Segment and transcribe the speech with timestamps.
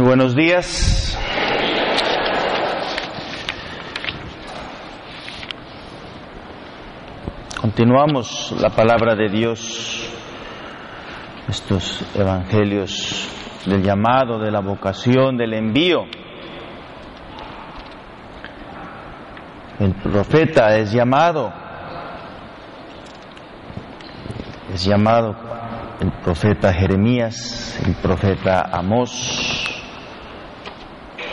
[0.00, 1.18] buenos días.
[7.60, 10.10] Continuamos la palabra de Dios,
[11.48, 13.28] estos evangelios
[13.66, 16.04] del llamado, de la vocación, del envío.
[19.78, 21.52] El profeta es llamado,
[24.72, 25.36] es llamado
[26.00, 29.57] el profeta Jeremías, el profeta Amós.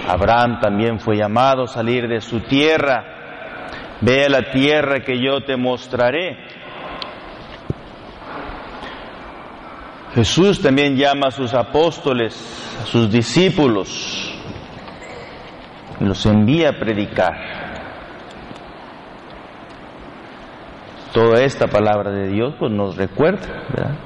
[0.07, 3.03] Abraham también fue llamado a salir de su tierra.
[4.01, 6.37] Ve a la tierra que yo te mostraré.
[10.13, 12.33] Jesús también llama a sus apóstoles,
[12.81, 14.33] a sus discípulos,
[15.99, 17.33] y los envía a predicar.
[21.13, 23.97] Toda esta palabra de Dios pues nos recuerda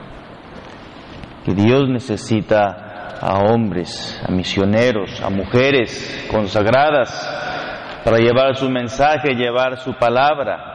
[1.45, 2.88] que Dios necesita
[3.19, 7.09] a hombres, a misioneros, a mujeres consagradas
[8.03, 10.69] para llevar su mensaje, llevar su palabra.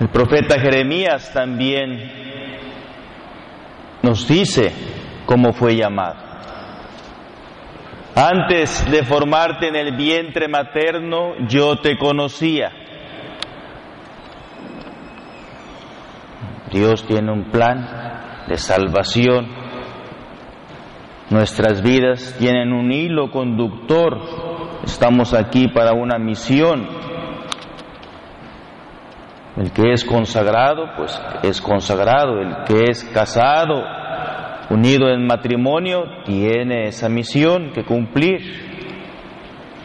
[0.00, 2.10] El profeta Jeremías también
[4.02, 4.72] nos dice
[5.24, 6.16] cómo fue llamado.
[8.16, 12.83] Antes de formarte en el vientre materno, yo te conocía.
[16.74, 19.46] Dios tiene un plan de salvación.
[21.30, 24.18] Nuestras vidas tienen un hilo conductor.
[24.82, 26.88] Estamos aquí para una misión.
[29.56, 32.40] El que es consagrado, pues es consagrado.
[32.40, 33.80] El que es casado,
[34.70, 38.40] unido en matrimonio, tiene esa misión que cumplir.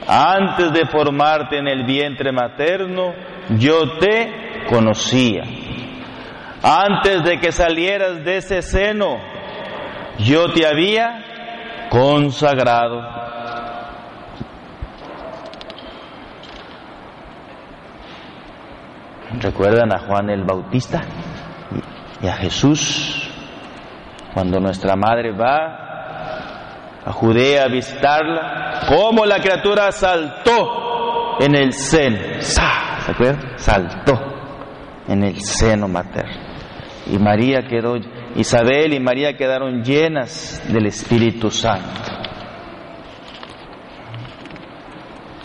[0.07, 3.13] Antes de formarte en el vientre materno,
[3.59, 5.43] yo te conocía.
[6.61, 9.17] Antes de que salieras de ese seno,
[10.17, 13.01] yo te había consagrado.
[19.39, 21.01] ¿Recuerdan a Juan el Bautista
[22.21, 23.31] y a Jesús?
[24.33, 32.41] Cuando nuestra madre va a Judea a visitarla, cómo la criatura saltó en el seno.
[32.41, 32.61] ¿Se
[33.11, 33.57] acuerdan?
[33.57, 34.13] Saltó
[35.07, 36.48] en el seno materno.
[37.11, 37.97] Y María quedó,
[38.35, 41.87] Isabel y María quedaron llenas del Espíritu Santo.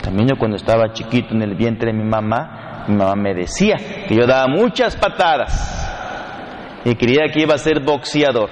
[0.01, 3.77] También yo cuando estaba chiquito en el vientre de mi mamá, mi mamá me decía
[4.07, 5.81] que yo daba muchas patadas
[6.85, 8.49] y creía que iba a ser boxeador.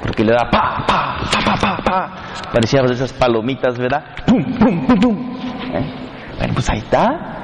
[0.00, 2.12] Porque le daba pa, pa, pa, pa, pa, pa.
[2.52, 4.02] Parecían esas palomitas, ¿verdad?
[4.26, 5.36] Pum, pum, pum, pum.
[5.74, 5.94] ¿Eh?
[6.38, 7.35] Bueno, pues ahí está.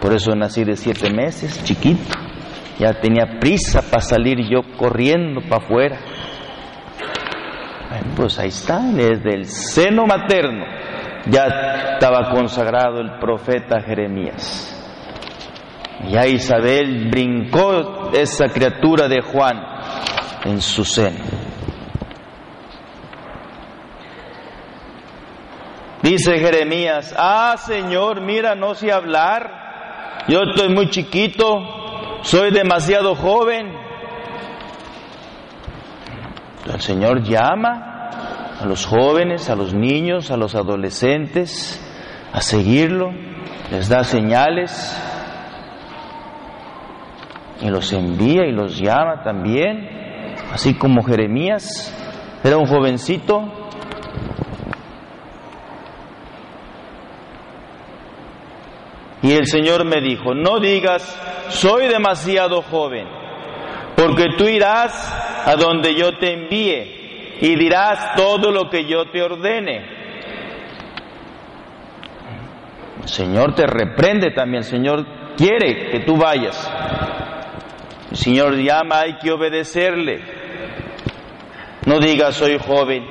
[0.00, 2.14] Por eso nací de siete meses, chiquito.
[2.78, 5.98] Ya tenía prisa para salir yo corriendo para afuera.
[8.16, 10.64] Pues ahí está, desde el seno materno
[11.26, 11.46] ya
[11.94, 14.76] estaba consagrado el profeta Jeremías.
[16.08, 19.62] Ya Isabel brincó esa criatura de Juan
[20.44, 21.24] en su seno.
[26.02, 29.59] Dice Jeremías, ah Señor, mira, no sé hablar,
[30.30, 33.72] yo estoy muy chiquito, soy demasiado joven.
[36.72, 38.08] El Señor llama
[38.60, 41.84] a los jóvenes, a los niños, a los adolescentes
[42.32, 43.12] a seguirlo,
[43.70, 44.96] les da señales
[47.60, 49.88] y los envía y los llama también,
[50.52, 51.92] así como Jeremías
[52.42, 53.59] era un jovencito.
[59.22, 61.02] Y el Señor me dijo, no digas,
[61.50, 63.06] soy demasiado joven,
[63.96, 64.92] porque tú irás
[65.46, 70.00] a donde yo te envíe y dirás todo lo que yo te ordene.
[73.02, 75.06] El Señor te reprende también, el Señor
[75.36, 76.70] quiere que tú vayas.
[78.10, 80.20] El Señor llama, hay que obedecerle.
[81.86, 83.04] No digas soy joven,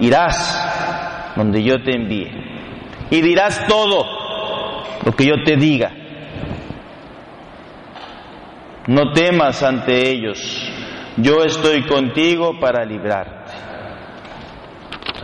[0.00, 2.30] irás donde yo te envíe
[3.10, 4.19] y dirás todo
[5.04, 5.90] lo que yo te diga.
[8.86, 10.40] No temas ante ellos,
[11.16, 13.40] yo estoy contigo para librarte.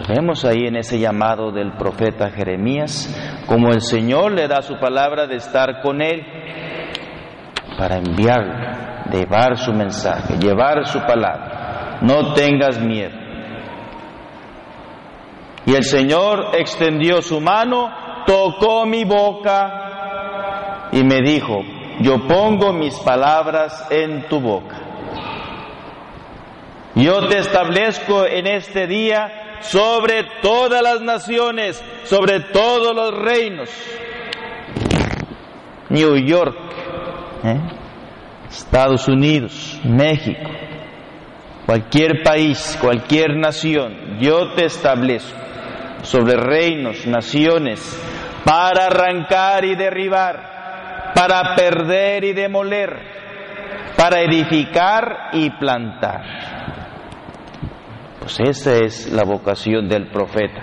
[0.09, 5.27] Vemos ahí en ese llamado del profeta Jeremías como el Señor le da su palabra
[5.27, 6.23] de estar con él
[7.79, 8.55] para enviarlo,
[9.11, 11.99] llevar su mensaje, llevar su palabra.
[12.03, 13.17] No tengas miedo.
[15.65, 17.91] Y el Señor extendió su mano,
[18.27, 21.63] tocó mi boca y me dijo,
[22.01, 24.77] yo pongo mis palabras en tu boca.
[26.95, 33.71] Yo te establezco en este día sobre todas las naciones, sobre todos los reinos.
[35.91, 36.57] New York,
[37.45, 37.61] ¿eh?
[38.49, 40.51] Estados Unidos, México,
[41.67, 45.47] cualquier país, cualquier nación, yo te establezco
[46.03, 47.81] sobre reinos, naciones,
[48.47, 52.97] para arrancar y derribar, para perder y demoler,
[53.97, 56.23] para edificar y plantar.
[58.21, 60.63] Pues esa es la vocación del profeta.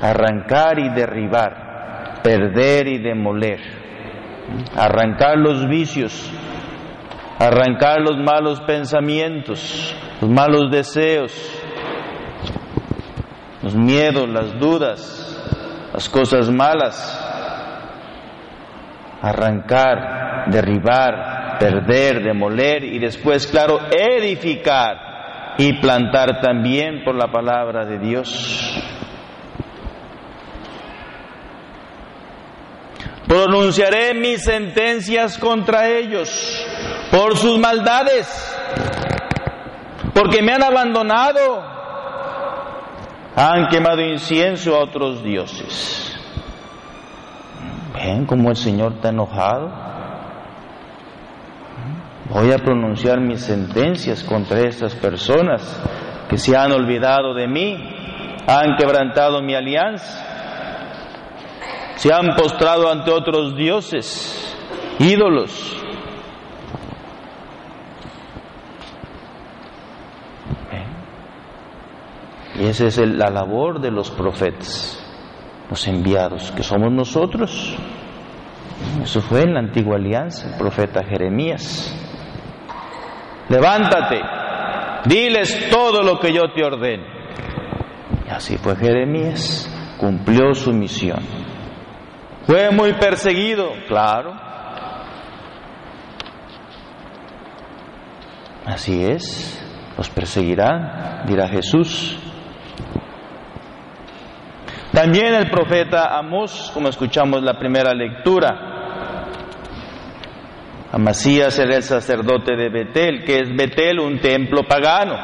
[0.00, 3.60] Arrancar y derribar, perder y demoler,
[4.76, 6.32] arrancar los vicios,
[7.38, 11.32] arrancar los malos pensamientos, los malos deseos,
[13.62, 16.96] los miedos, las dudas, las cosas malas,
[19.20, 27.98] arrancar, derribar, perder, demoler y después, claro, edificar y plantar también por la palabra de
[27.98, 28.80] Dios.
[33.26, 36.66] Pronunciaré mis sentencias contra ellos
[37.10, 38.26] por sus maldades,
[40.14, 41.77] porque me han abandonado,
[43.38, 46.12] han quemado incienso a otros dioses.
[47.94, 49.70] ¿Ven cómo el Señor está enojado?
[52.30, 55.62] Voy a pronunciar mis sentencias contra estas personas
[56.28, 57.76] que se han olvidado de mí,
[58.48, 60.24] han quebrantado mi alianza,
[61.94, 64.56] se han postrado ante otros dioses,
[64.98, 65.77] ídolos.
[72.58, 75.00] Y esa es la labor de los profetas,
[75.70, 77.76] los enviados, que somos nosotros.
[79.02, 81.94] Eso fue en la antigua alianza, el profeta Jeremías.
[83.48, 84.20] Levántate,
[85.04, 87.04] diles todo lo que yo te ordeno.
[88.26, 91.20] Y así fue Jeremías, cumplió su misión.
[92.44, 94.32] Fue muy perseguido, claro.
[98.66, 99.64] Así es,
[99.96, 102.18] los perseguirán, dirá Jesús.
[104.98, 108.74] También el profeta Amós, como escuchamos la primera lectura,
[110.90, 115.14] Amasías era el sacerdote de Betel, que es Betel un templo pagano,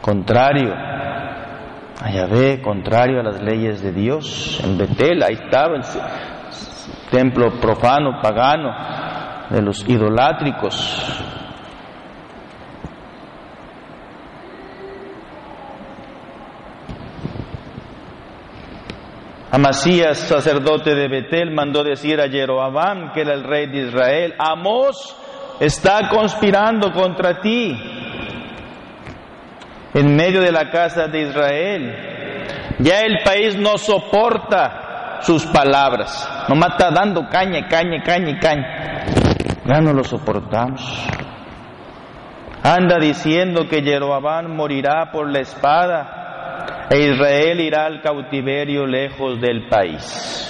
[0.00, 4.60] contrario a Yahvé, contrario a las leyes de Dios.
[4.64, 5.84] En Betel, ahí estaba el
[7.08, 8.74] templo profano, pagano,
[9.48, 11.29] de los idolátricos.
[19.52, 25.16] Amasías, sacerdote de Betel, mandó decir a Jeroabam, que era el rey de Israel, Amós
[25.58, 27.76] está conspirando contra ti
[29.92, 32.76] en medio de la casa de Israel.
[32.78, 39.04] Ya el país no soporta sus palabras, nomás está dando caña, caña, caña, caña.
[39.66, 40.80] Ya no lo soportamos.
[42.62, 46.19] Anda diciendo que Jeroabam morirá por la espada
[46.90, 50.46] e Israel irá al cautiverio lejos del país.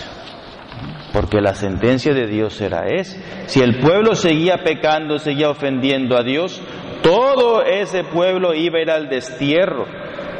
[1.13, 3.21] Porque la sentencia de Dios era esa.
[3.47, 6.63] Si el pueblo seguía pecando, seguía ofendiendo a Dios,
[7.03, 9.85] todo ese pueblo iba a ir al destierro,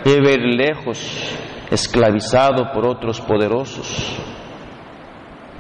[0.07, 1.37] iba a ir lejos,
[1.71, 4.19] esclavizado por otros poderosos.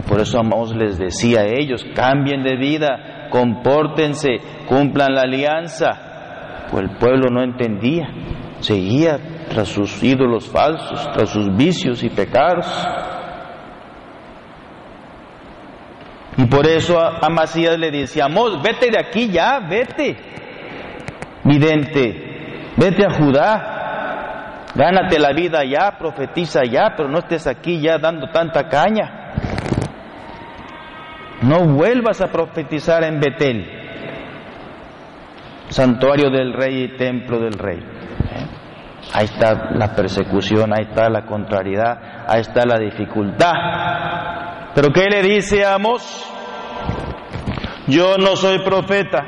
[0.08, 6.68] Por eso Amós les decía a ellos, cambien de vida, compórtense, cumplan la alianza.
[6.70, 8.08] Pues el pueblo no entendía,
[8.60, 9.18] seguía
[9.50, 12.66] tras sus ídolos falsos, tras sus vicios y pecados.
[16.36, 20.16] Y por eso a Macías le dice, Amós, vete de aquí ya, vete,
[21.44, 27.98] vidente, vete a Judá, gánate la vida ya, profetiza ya, pero no estés aquí ya
[27.98, 29.34] dando tanta caña.
[31.42, 33.66] No vuelvas a profetizar en Betel,
[35.68, 37.80] santuario del rey y templo del rey.
[39.12, 43.52] Ahí está la persecución, ahí está la contrariedad, ahí está la dificultad.
[44.74, 46.26] Pero ¿qué le dice a Amos?
[47.88, 49.24] Yo no soy profeta,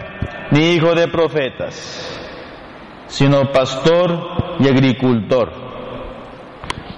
[0.52, 5.50] ni hijo de profetas, sino pastor y agricultor.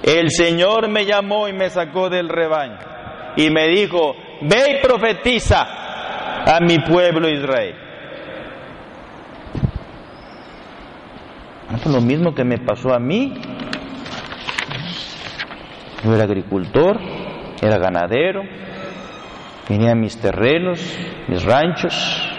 [0.03, 2.79] El Señor me llamó y me sacó del rebaño
[3.37, 5.63] y me dijo, ve y profetiza
[6.45, 7.84] a mi pueblo Israel.
[11.73, 13.33] Es lo mismo que me pasó a mí.
[16.05, 17.01] Yo era agricultor,
[17.63, 18.43] era ganadero,
[19.67, 20.81] tenía mis terrenos,
[21.29, 22.31] mis ranchos.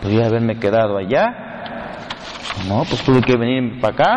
[0.00, 1.26] Podría haberme quedado allá.
[2.68, 4.14] No, pues tuve que venir para acá.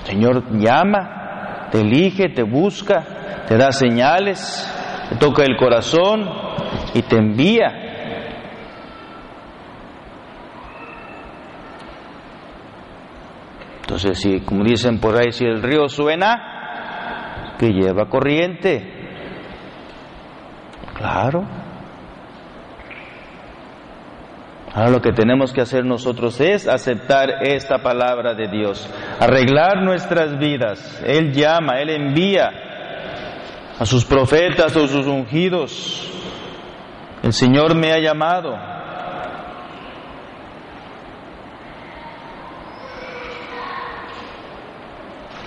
[0.00, 3.04] El Señor llama, te elige, te busca,
[3.46, 4.68] te da señales,
[5.08, 6.28] te toca el corazón
[6.94, 7.89] y te envía.
[14.14, 19.00] Si, como dicen por ahí, si el río suena, que lleva corriente.
[20.94, 21.46] Claro.
[24.72, 28.88] Ahora lo que tenemos que hacer nosotros es aceptar esta palabra de Dios,
[29.18, 31.02] arreglar nuestras vidas.
[31.04, 32.50] Él llama, Él envía
[33.78, 36.08] a sus profetas o sus ungidos.
[37.22, 38.56] El Señor me ha llamado.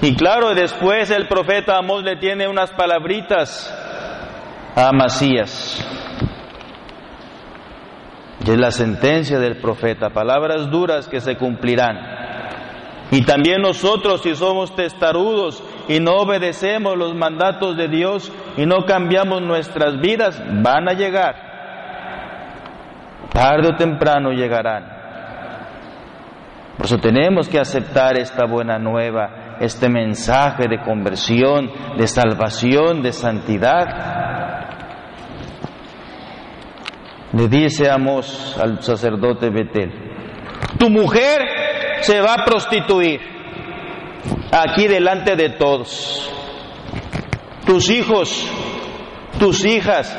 [0.03, 3.74] Y claro, después el profeta Amós le tiene unas palabritas
[4.75, 5.81] a Amasías.
[8.45, 11.98] Y es la sentencia del profeta, palabras duras que se cumplirán.
[13.12, 18.83] Y también nosotros, si somos testarudos y no obedecemos los mandatos de Dios y no
[18.86, 21.36] cambiamos nuestras vidas, van a llegar.
[23.31, 24.83] Tarde o temprano llegarán.
[26.75, 33.12] Por eso tenemos que aceptar esta buena nueva este mensaje de conversión, de salvación, de
[33.12, 33.86] santidad.
[37.32, 39.91] Le dice Amos al sacerdote Betel,
[40.77, 41.41] tu mujer
[42.01, 43.22] se va a prostituir
[44.51, 46.29] aquí delante de todos.
[47.65, 48.46] Tus hijos,
[49.39, 50.15] tus hijas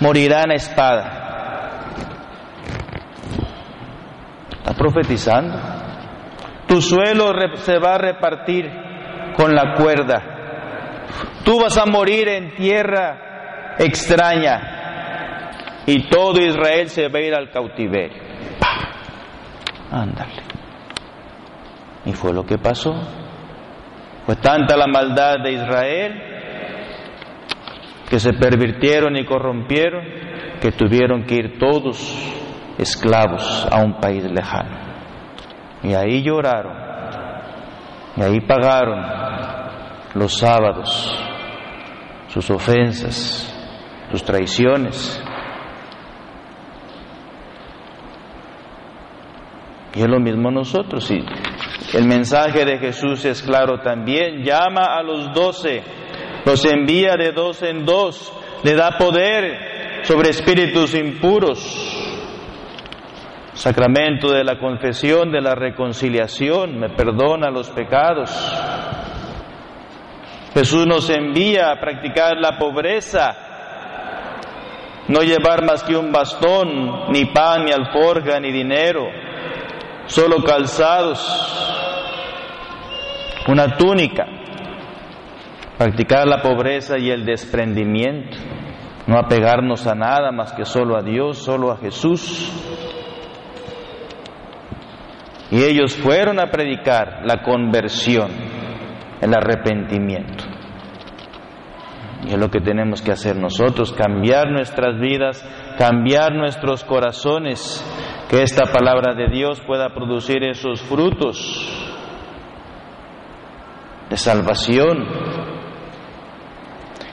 [0.00, 1.18] morirán a espada.
[4.58, 5.81] Está profetizando.
[6.72, 8.64] Tu suelo se va a repartir
[9.36, 10.22] con la cuerda.
[11.44, 15.50] Tú vas a morir en tierra extraña
[15.84, 18.22] y todo Israel se va a ir al cautiverio.
[19.90, 20.32] Ándale.
[22.06, 22.94] Y fue lo que pasó.
[24.24, 26.22] Fue tanta la maldad de Israel
[28.08, 30.04] que se pervirtieron y corrompieron
[30.58, 32.32] que tuvieron que ir todos
[32.78, 34.91] esclavos a un país lejano.
[35.82, 36.76] Y ahí lloraron.
[38.16, 39.04] Y ahí pagaron
[40.14, 41.16] los sábados,
[42.28, 43.48] sus ofensas,
[44.10, 45.22] sus traiciones.
[49.94, 51.10] Y es lo mismo nosotros.
[51.10, 51.24] Y
[51.96, 54.44] el mensaje de Jesús es claro también.
[54.44, 55.82] Llama a los doce,
[56.44, 62.01] los envía de dos en dos, le da poder sobre espíritus impuros
[63.54, 68.30] sacramento de la confesión, de la reconciliación, me perdona los pecados.
[70.54, 73.34] Jesús nos envía a practicar la pobreza,
[75.08, 79.06] no llevar más que un bastón, ni pan, ni alforja, ni dinero,
[80.06, 81.20] solo calzados,
[83.48, 84.26] una túnica,
[85.78, 88.36] practicar la pobreza y el desprendimiento,
[89.06, 92.91] no apegarnos a nada más que solo a Dios, solo a Jesús.
[95.52, 98.30] Y ellos fueron a predicar la conversión,
[99.20, 100.44] el arrepentimiento.
[102.26, 107.84] Y es lo que tenemos que hacer nosotros, cambiar nuestras vidas, cambiar nuestros corazones,
[108.30, 111.38] que esta palabra de Dios pueda producir esos frutos
[114.08, 115.06] de salvación.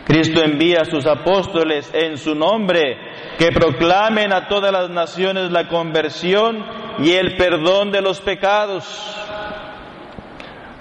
[0.05, 2.95] Cristo envía a sus apóstoles en su nombre
[3.37, 8.85] que proclamen a todas las naciones la conversión y el perdón de los pecados.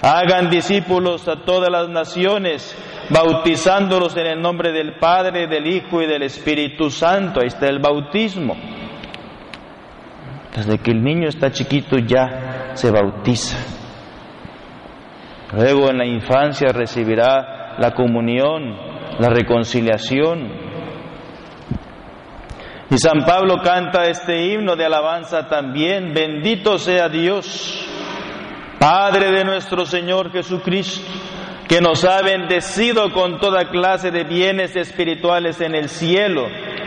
[0.01, 2.77] Hagan discípulos a todas las naciones,
[3.11, 7.41] bautizándolos en el nombre del Padre, del Hijo y del Espíritu Santo.
[7.41, 8.57] Ahí está el bautismo.
[10.55, 13.59] Desde que el niño está chiquito ya se bautiza.
[15.53, 18.77] Luego en la infancia recibirá la comunión,
[19.19, 20.68] la reconciliación.
[22.91, 27.87] Y San Pablo canta este himno de alabanza también, bendito sea Dios,
[28.79, 31.07] Padre de nuestro Señor Jesucristo,
[31.69, 36.47] que nos ha bendecido con toda clase de bienes espirituales en el cielo,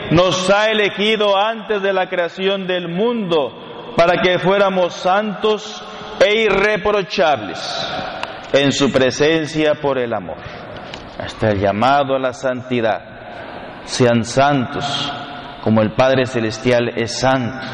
[0.10, 5.84] nos ha elegido antes de la creación del mundo para que fuéramos santos
[6.20, 7.60] e irreprochables
[8.54, 10.38] en su presencia por el amor.
[11.20, 13.84] Hasta el llamado a la santidad.
[13.84, 15.12] Sean santos
[15.62, 17.66] como el Padre Celestial es santo.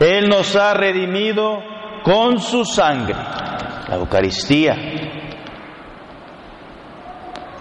[0.00, 1.58] Él nos ha redimido
[2.02, 3.16] con su sangre,
[3.88, 4.74] la Eucaristía.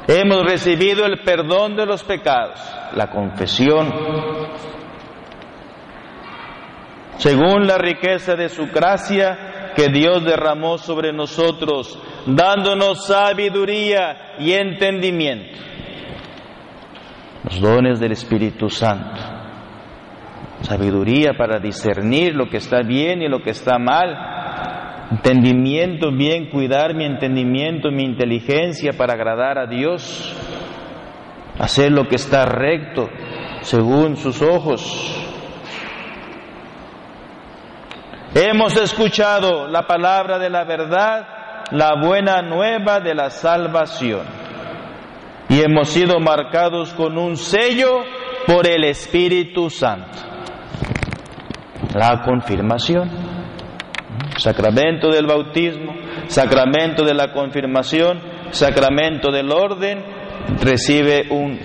[0.08, 2.60] Hemos recibido el perdón de los pecados,
[2.94, 3.92] la confesión.
[7.18, 11.98] Según la riqueza de su gracia que Dios derramó sobre nosotros,
[12.28, 15.58] dándonos sabiduría y entendimiento.
[17.46, 19.22] Los dones del Espíritu Santo.
[20.62, 25.08] Sabiduría para discernir lo que está bien y lo que está mal.
[25.12, 30.36] Entendimiento, bien cuidar mi entendimiento, mi inteligencia para agradar a Dios.
[31.60, 33.10] Hacer lo que está recto
[33.62, 35.22] según sus ojos.
[38.34, 41.28] Hemos escuchado la palabra de la verdad,
[41.72, 44.45] la buena nueva de la salvación.
[45.50, 48.04] Y hemos sido marcados con un sello
[48.48, 50.18] por el Espíritu Santo.
[51.94, 53.10] La confirmación,
[54.38, 55.94] sacramento del bautismo,
[56.28, 58.22] sacramento de la confirmación,
[58.52, 60.04] sacramento del orden,
[60.62, 61.60] recibe un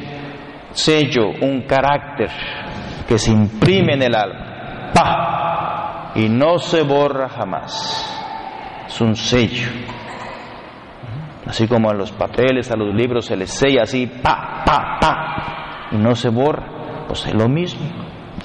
[0.73, 2.31] sello, un carácter
[3.09, 4.91] que se imprime en el alma.
[4.95, 5.31] ¡Pah!
[6.15, 8.07] y no se borra jamás.
[8.87, 9.69] Es un sello.
[11.51, 15.89] Así como a los papeles, a los libros se les sella así, pa, pa, pa,
[15.91, 17.09] y no se borra.
[17.09, 17.81] Pues es lo mismo.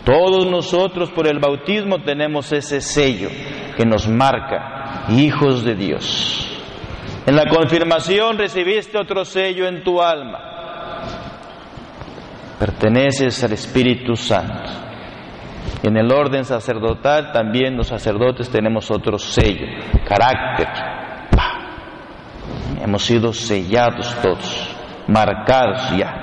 [0.04, 3.30] Todos nosotros por el bautismo tenemos ese sello
[3.78, 6.52] que nos marca, hijos de Dios.
[7.28, 10.40] En la confirmación recibiste otro sello en tu alma.
[12.58, 14.68] Perteneces al Espíritu Santo.
[15.84, 19.68] En el orden sacerdotal también los sacerdotes tenemos otro sello,
[20.08, 20.95] carácter.
[22.86, 24.76] Hemos sido sellados todos,
[25.08, 26.22] marcados ya.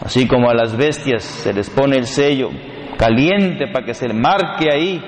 [0.00, 2.50] Así como a las bestias se les pone el sello
[2.96, 5.02] caliente para que se marque ahí.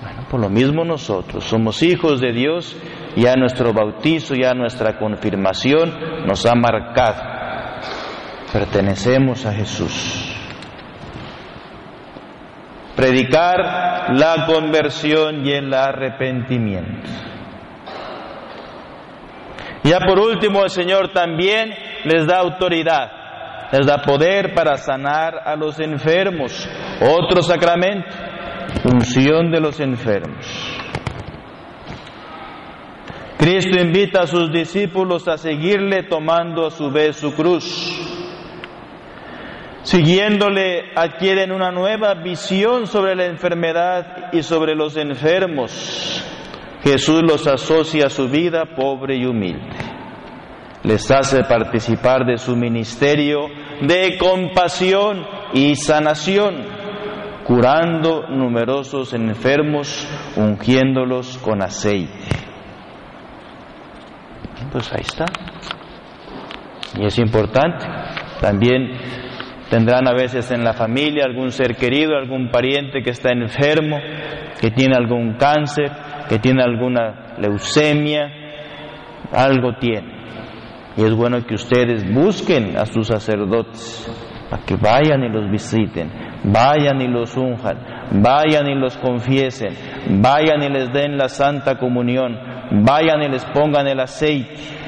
[0.00, 2.76] Bueno, por lo mismo nosotros somos hijos de Dios,
[3.16, 5.92] ya nuestro bautizo, ya nuestra confirmación
[6.28, 7.24] nos ha marcado.
[8.52, 10.36] Pertenecemos a Jesús
[12.94, 17.29] predicar la conversión y el arrepentimiento.
[19.82, 23.10] Ya por último, el Señor también les da autoridad,
[23.72, 26.68] les da poder para sanar a los enfermos.
[27.00, 28.08] Otro sacramento,
[28.84, 30.46] unción de los enfermos.
[33.38, 37.96] Cristo invita a sus discípulos a seguirle tomando a su vez su cruz.
[39.82, 46.22] Siguiéndole adquieren una nueva visión sobre la enfermedad y sobre los enfermos.
[46.82, 49.68] Jesús los asocia a su vida pobre y humilde.
[50.82, 53.48] Les hace participar de su ministerio
[53.82, 56.64] de compasión y sanación,
[57.44, 62.18] curando numerosos enfermos, ungiéndolos con aceite.
[64.72, 65.26] Pues ahí está.
[66.98, 67.86] Y es importante
[68.40, 68.98] también
[69.70, 73.98] Tendrán a veces en la familia algún ser querido, algún pariente que está enfermo,
[74.60, 75.88] que tiene algún cáncer,
[76.30, 78.30] que tiene alguna leucemia,
[79.32, 80.20] algo tiene.
[80.96, 84.08] Y es bueno que ustedes busquen a sus sacerdotes
[84.48, 86.08] para que vayan y los visiten,
[86.44, 87.78] vayan y los unjan,
[88.22, 89.74] vayan y los confiesen,
[90.22, 92.38] vayan y les den la santa comunión,
[92.84, 94.80] vayan y les pongan el aceite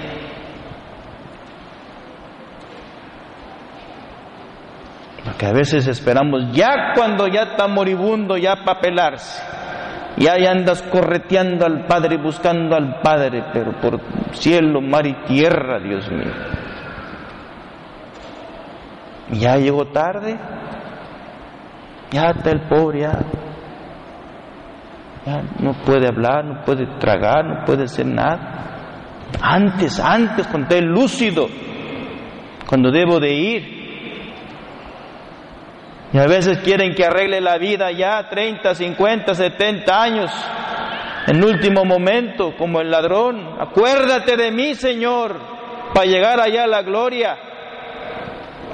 [5.24, 9.61] Porque a veces esperamos ya cuando ya está moribundo, ya para pelarse.
[10.16, 14.00] Y ahí andas correteando al Padre, buscando al Padre, pero por
[14.32, 16.32] cielo, mar y tierra, Dios mío.
[19.32, 20.38] Ya llegó tarde,
[22.10, 23.18] ya está el pobre, ya,
[25.24, 28.58] ya no puede hablar, no puede tragar, no puede hacer nada.
[29.40, 31.46] Antes, antes, cuando esté lúcido,
[32.68, 33.81] cuando debo de ir,
[36.12, 40.30] y a veces quieren que arregle la vida ya 30, 50, 70 años.
[41.26, 43.56] en último momento, como el ladrón.
[43.60, 45.38] Acuérdate de mí, Señor,
[45.94, 47.38] para llegar allá a la gloria.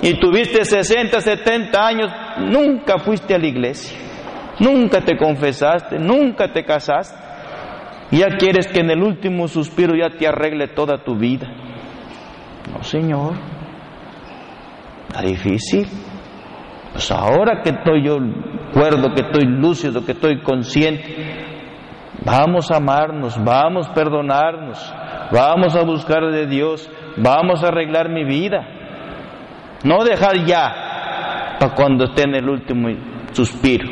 [0.00, 3.98] Y tuviste 60, 70 años, nunca fuiste a la iglesia,
[4.60, 7.18] nunca te confesaste, nunca te casaste.
[8.10, 11.48] Y ya quieres que en el último suspiro ya te arregle toda tu vida.
[12.72, 13.34] No, Señor.
[15.08, 15.86] Está difícil.
[16.92, 18.18] Pues ahora que estoy yo
[18.72, 21.04] cuerdo, que estoy lúcido, que estoy consciente,
[22.24, 24.94] vamos a amarnos, vamos a perdonarnos,
[25.30, 28.66] vamos a buscar de Dios, vamos a arreglar mi vida.
[29.84, 32.88] No dejar ya para cuando esté en el último
[33.32, 33.88] suspiro.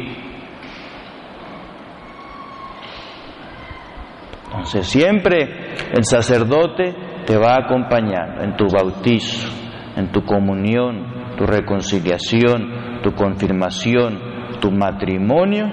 [4.47, 6.95] Entonces siempre el sacerdote
[7.27, 9.49] te va acompañando en tu bautizo,
[9.97, 14.19] en tu comunión, tu reconciliación, tu confirmación,
[14.61, 15.67] tu matrimonio.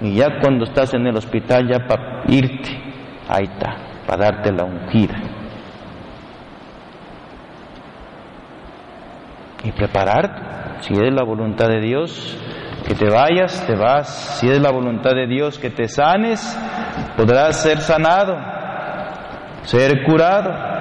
[0.00, 2.70] Y ya cuando estás en el hospital, ya para irte,
[3.28, 5.16] ahí está, para darte la ungida.
[9.64, 12.38] Y prepararte, si es la voluntad de Dios,
[12.86, 14.38] que te vayas, te vas.
[14.38, 16.56] Si es la voluntad de Dios que te sanes,
[17.16, 18.36] podrás ser sanado,
[19.62, 20.75] ser curado.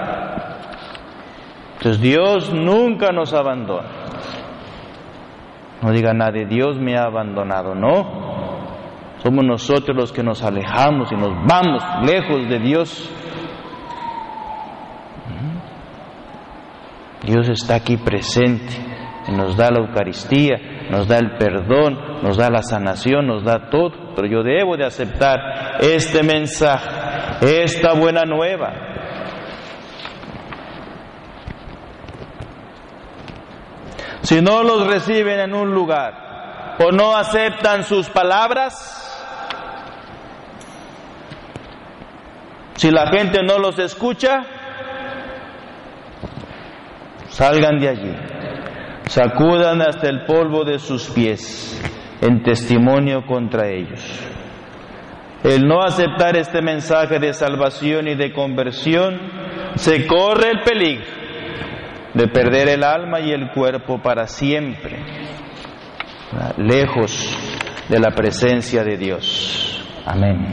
[1.86, 3.88] Entonces Dios nunca nos abandona.
[5.84, 8.65] No diga nadie, Dios me ha abandonado, no.
[9.21, 13.12] Somos nosotros los que nos alejamos y nos vamos lejos de Dios.
[17.24, 18.74] Dios está aquí presente
[19.28, 20.56] y nos da la Eucaristía,
[20.89, 24.15] nos da el perdón, nos da la sanación, nos da todo.
[24.15, 25.38] Pero yo debo de aceptar
[25.82, 28.94] este mensaje, esta buena nueva.
[34.25, 38.73] Si no los reciben en un lugar o no aceptan sus palabras,
[42.73, 44.43] si la gente no los escucha,
[47.27, 48.15] salgan de allí,
[49.05, 51.79] sacudan hasta el polvo de sus pies
[52.19, 54.01] en testimonio contra ellos.
[55.43, 59.19] El no aceptar este mensaje de salvación y de conversión,
[59.75, 61.14] se corre el peligro
[62.15, 64.97] de perder el alma y el cuerpo para siempre,
[66.58, 67.38] lejos
[67.89, 69.86] de la presencia de Dios.
[70.06, 70.47] Amén.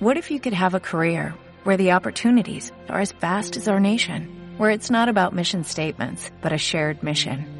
[0.00, 3.80] What if you could have a career where the opportunities are as vast as our
[3.80, 7.59] nation, where it's not about mission statements, but a shared mission?